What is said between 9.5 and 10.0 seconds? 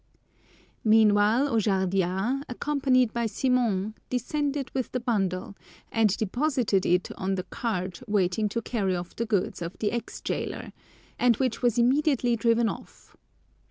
of the